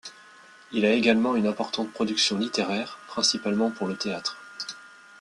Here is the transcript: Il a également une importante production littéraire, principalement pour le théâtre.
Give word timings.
Il 0.71 0.83
a 0.83 0.93
également 0.95 1.35
une 1.35 1.45
importante 1.45 1.93
production 1.93 2.39
littéraire, 2.39 2.97
principalement 3.07 3.69
pour 3.69 3.85
le 3.87 3.95
théâtre. 3.95 4.35